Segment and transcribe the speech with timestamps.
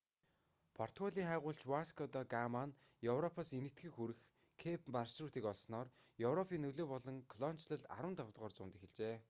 [0.77, 2.77] португалийн хайгуулч васко да гама нь
[3.11, 4.19] европоос энэтхэгт хүрэх
[4.63, 5.87] кэйп маршрутыг олсноор
[6.29, 9.15] европын нөлөө болон колоничлол 15-р зуунд эхэлжээ